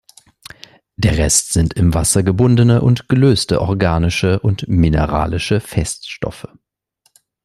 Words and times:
Der 0.95 1.19
Rest 1.19 1.53
sind 1.53 1.75
im 1.75 1.93
Wasser 1.93 2.23
gebundene 2.23 2.81
und 2.81 3.07
gelöste 3.07 3.61
organische 3.61 4.39
und 4.39 4.67
mineralische 4.67 5.59
Feststoffe. 5.59 6.47